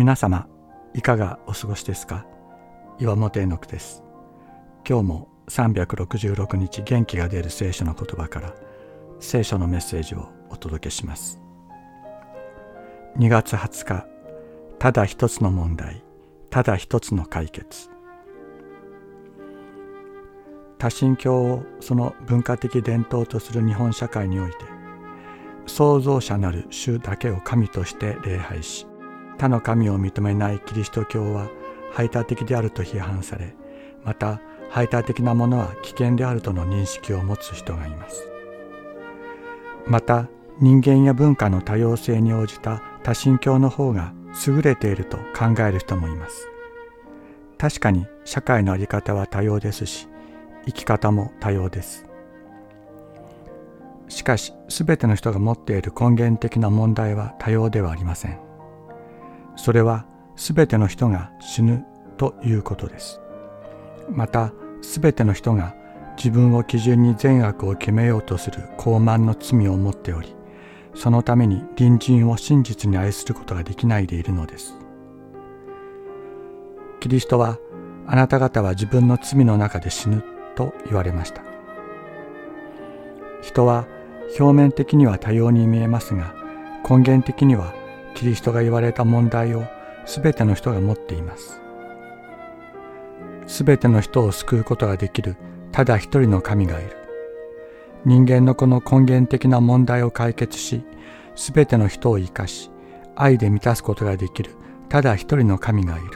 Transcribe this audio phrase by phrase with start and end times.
[0.00, 0.48] 皆様
[0.94, 2.24] いかがお過ごしですか？
[2.98, 4.02] 岩本絵の句です。
[4.88, 8.54] 今日も366日元気が出る聖書の言葉から
[9.18, 11.38] 聖書のメッセージをお届けします。
[13.18, 14.06] 2月20日
[14.78, 16.02] ただ一つの問題
[16.48, 17.90] ただ一つの解決。
[20.78, 24.56] 多神教をその文化的伝統とする日本社会において
[25.66, 28.86] 創造者なる主だけを神として礼拝し
[29.40, 31.48] 他の神を認めないキリスト教は
[31.92, 33.54] 排他的であると批判され
[34.04, 38.28] また排他的なものは危険であるとの認識を持つ人がいます。
[39.86, 40.28] また
[40.60, 44.12] 人間や文化の多様性に応じた多神教の方が
[44.46, 46.46] 優れていると考える人もいます。
[47.56, 50.06] 確かに社会の在り方は多様ですし
[50.66, 52.04] 生き方も多様です。
[54.08, 58.49] しかし全ての人が持っている根源的な問題は多様ではありません。
[59.56, 60.06] それは
[60.36, 61.84] 全ての人が死ぬ
[62.16, 63.20] ということです。
[64.10, 65.74] また全ての人が
[66.16, 70.34] 自分を基準に善悪を決めようとする傲慢の罪を持っており
[70.94, 74.76] そのために隣人を真実に愛することができないでいるのです。
[77.00, 77.58] キリストは
[78.06, 80.22] あなた方は自分の罪の中で死ぬ
[80.56, 81.42] と言われました。
[83.40, 83.86] 人は
[84.38, 86.34] 表面的には多様に見えますが
[86.88, 87.72] 根源的には
[88.20, 89.64] キリストが言われた問題を
[90.04, 91.58] 全ての人が持っています。
[93.46, 95.36] 全ての人を救うことができる
[95.72, 96.98] ただ一人の神がいる。
[98.04, 100.84] 人間のこの根源的な問題を解決し
[101.34, 102.70] 全ての人を生かし
[103.16, 104.50] 愛で満たすことができる
[104.90, 106.06] ただ一人の神がいる。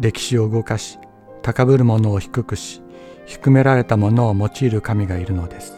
[0.00, 1.00] 歴史を動かし
[1.42, 2.82] 高ぶる者を低くし
[3.26, 5.76] 低められた者を用いる神がいるのです。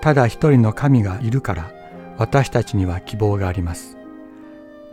[0.00, 1.81] ただ一人の神がいるから
[2.22, 3.96] 私たちには希望があります。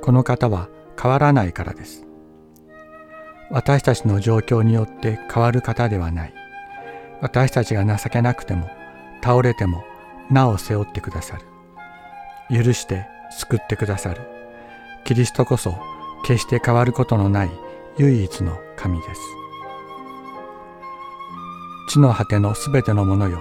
[0.02, 0.68] この方は
[1.00, 2.08] 変わらないからです。
[3.52, 6.34] 私たちの状況によって変わる方ではない。
[7.22, 8.68] 私たちが情けなくても
[9.22, 9.84] 倒れても
[10.32, 11.38] なお背負ってくださ
[12.50, 12.64] る。
[12.64, 14.22] 許して救ってくださる。
[15.04, 15.78] キリストこそ
[16.26, 17.52] 決して変わることのない
[18.00, 19.22] 唯一の神です。
[21.90, 23.40] 地の果てのすべてのものよ。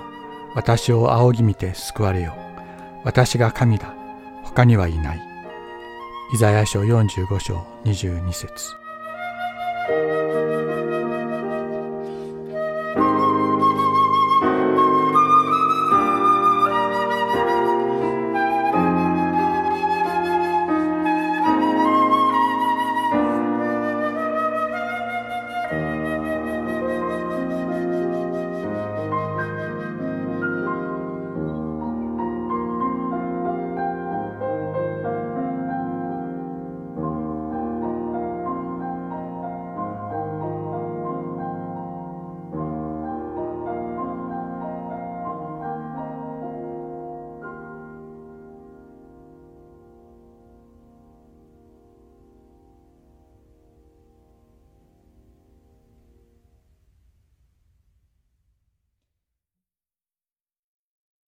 [0.55, 2.48] 私を仰ぎ見て救われよ。
[3.05, 3.95] 私が神だ。
[4.43, 5.21] 他にはいない。
[6.35, 8.77] イザヤ書45章22節。